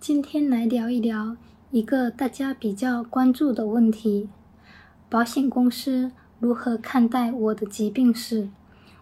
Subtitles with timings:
[0.00, 1.36] 今天来聊一聊
[1.70, 4.30] 一个大家比较关注的问题：
[5.10, 8.48] 保险公司如何看待我的疾病史？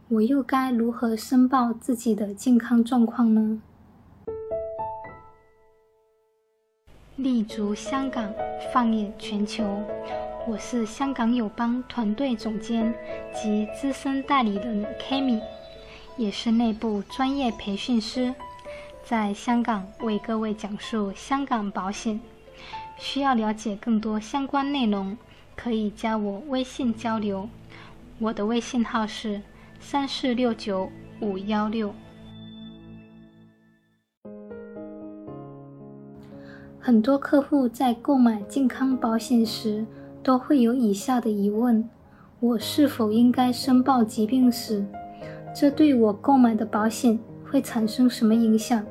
[0.09, 3.63] 我又该如何申报自己的健康状况呢？
[7.15, 8.35] 立足香港，
[8.75, 9.81] 放眼全球，
[10.49, 12.93] 我是香港友邦团队总监
[13.33, 15.41] 及资深代理人 Kami，
[16.17, 18.35] 也是内部专业培训师。
[19.09, 22.21] 在香港为各位讲述香港保险，
[22.99, 25.17] 需要了解更多相关内容，
[25.57, 27.49] 可以加我微信交流。
[28.19, 29.41] 我的微信号是
[29.81, 30.91] 三四六九
[31.23, 31.91] 五幺六。
[36.79, 39.87] 很多客户在购买健康保险时，
[40.23, 41.89] 都会有以下的疑问：
[42.41, 44.85] 我是否应该申报疾病史？
[45.57, 47.19] 这对我购买的保险
[47.51, 48.85] 会产生什么影响？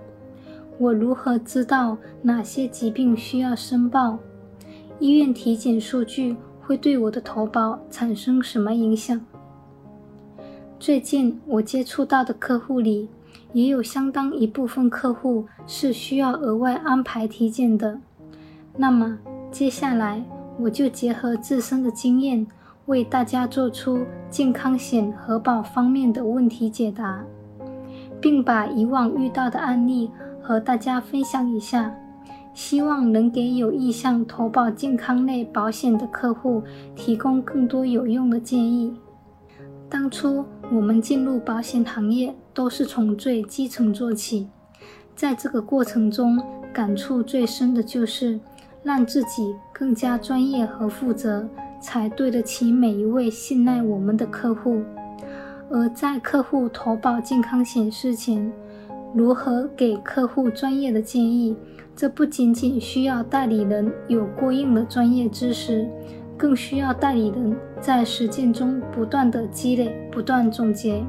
[0.80, 4.20] 我如何知道哪些疾病需要申报？
[5.00, 9.20] 医院体检数据会对我的投保产生什么影响？
[10.80, 13.10] 最近我接触到的客户里，
[13.54, 18.00] 也有相当一部分客户是需要额外安排体检的。
[18.76, 19.18] 那么
[19.52, 20.24] 接下来
[20.60, 22.46] 我就结合自身的经验，
[22.86, 27.24] 为大家做出健康险核保方面的问题解答，
[28.22, 30.12] 并把以往遇到的案例。
[30.48, 31.94] 和大家分享一下，
[32.54, 36.64] 希望能给有意向投保健康类保险的客户
[36.96, 38.96] 提供更多有用的建议。
[39.90, 44.48] 当初我们进入保险行业都是从最基层做起，
[45.18, 48.40] 在这个过程中感触最深的就是
[48.84, 51.46] 让自己更加专业和负责，
[51.82, 54.82] 才对得起每一位信赖我们的客户。
[55.70, 58.50] 而在客户投保健康险之前，
[59.14, 61.56] 如何给客户专业的建议？
[61.96, 65.90] 这不仅仅需要代理人有过硬的专业知识，
[66.38, 71.04] 更需要代理人在实践中不断的积累、不断总结。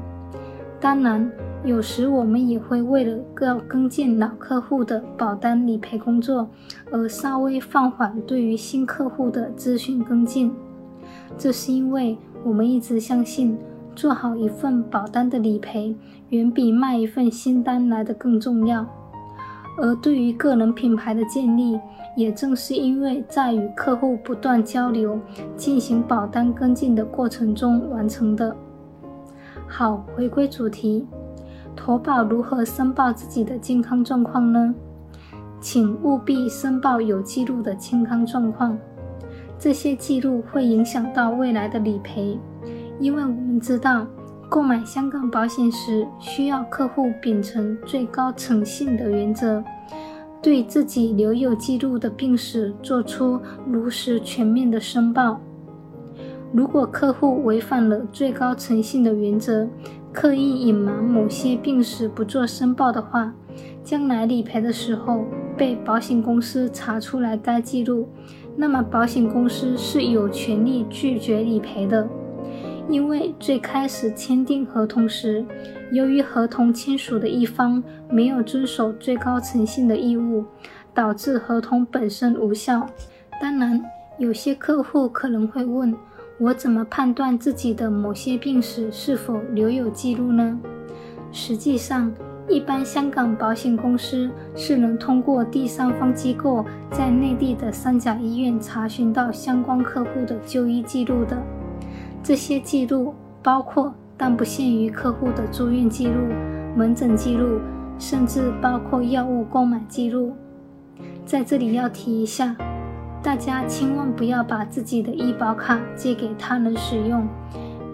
[0.79, 1.31] 当然，
[1.63, 6.49] 有时我们也会为了要跟进老客户的保单理赔工作，
[6.91, 10.51] 而稍微放缓对于新客户的咨询跟进。
[11.37, 13.57] 这是因为我们一直相信。
[13.95, 15.93] 做好一份保单的理赔，
[16.29, 18.85] 远比卖一份新单来的更重要。
[19.77, 21.79] 而对于个人品牌的建立，
[22.15, 25.17] 也正是因为在与客户不断交流、
[25.55, 28.53] 进行保单跟进的过程中完成的。
[29.67, 31.07] 好，回归主题，
[31.75, 34.73] 投保如何申报自己的健康状况呢？
[35.61, 38.77] 请务必申报有记录的健康状况，
[39.57, 42.37] 这些记录会影响到未来的理赔。
[42.99, 44.05] 因为我们知道，
[44.49, 49.63] 购买香港保险时，需要客户秉承最高诚信的原则，
[50.41, 55.39] 对自己留有记录的病史做出如实全面的申报。
[56.51, 59.67] 如果客户违反了最高诚信的原则，
[60.11, 63.31] 刻意隐瞒某些病史不做申报的话，
[63.83, 68.09] 将来理赔的时候被保险公司查出来该记录，
[68.55, 72.09] 那么保险公司是有权利拒绝理赔的。
[72.89, 75.45] 因为最开始签订合同时，
[75.91, 80.43] 由于合同签署的一方没有遵守最高诚信的义务，
[80.91, 82.89] 导致合同本身无效。
[83.39, 83.79] 当然，
[84.17, 85.95] 有些客户可能会问：
[86.39, 90.59] 我怎么判断自己的某些病史是否留有记录呢？
[91.31, 92.11] 实际上，
[92.49, 101.37] 一般香港保险公司是能通过第三方机构在内地的三甲医院查询到相关客户的就医记录的。
[102.29, 106.13] 这些记录包括，但不限于客户的住院记录、
[106.75, 107.59] 门诊记录，
[107.97, 110.33] 甚至包括药物购买记录。
[111.25, 112.55] 在这里要提一下，
[113.23, 117.27] 大家千万不要把自己的医保卡借给他人使用，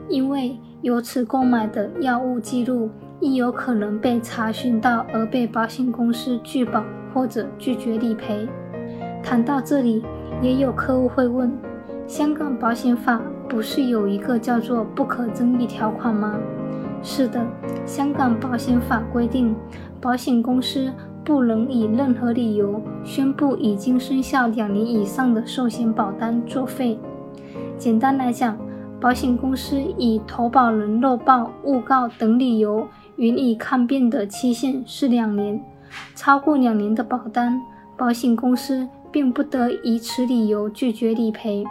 [0.10, 2.90] 因为由此购买的药物记录
[3.22, 8.46] 亦有可能被查询到而被保险公司拒保或者拒绝理赔。
[9.24, 10.04] 谈到这里，
[10.42, 11.58] 也有客户会问：
[12.06, 13.22] 香港保险法？
[13.48, 16.36] 不是有一个叫做不可争议条款吗？
[17.02, 17.46] 是的，
[17.86, 19.56] 香港保险法规定，
[20.02, 20.92] 保险公司
[21.24, 26.98] 不能以任何理由宣布已经生效两年以上的寿险保单作废。
[27.78, 28.58] 简单来讲，
[29.00, 32.88] 保险公司以投保人漏报、误告等理由
[33.18, 35.64] 予以抗辩的期限是两年，
[36.16, 37.62] 超过两年的保单，
[37.96, 41.64] 保险公司并不得以此理由拒绝理赔。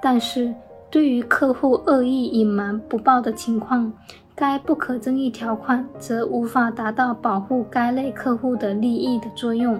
[0.00, 0.54] 但是，
[0.94, 3.92] 对于客户恶意隐瞒不报的情况，
[4.32, 9.76] 该不可争议条款则无法达到保护该类客户的利益的作用，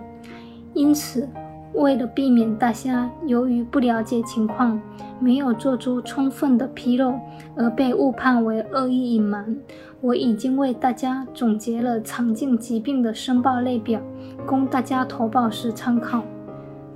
[0.73, 1.29] 因此，
[1.75, 4.83] 为了避免大家由于不了解情况，
[5.21, 7.15] 没有做出充分的披露
[7.55, 9.57] 而被误判为恶意隐瞒，
[10.01, 14.01] 我已经为大家总结了常见疾病的申报列表，
[14.45, 16.25] 供大家投保时参考。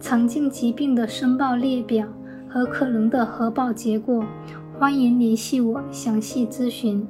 [0.01, 2.05] 常见疾病的申报列表
[2.49, 4.25] 和可能的核爆结果，
[4.79, 7.07] 欢迎联系我详细咨询。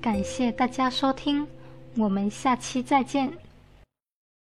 [0.00, 1.46] 感谢大家收听，
[1.96, 3.30] 我们下期再见。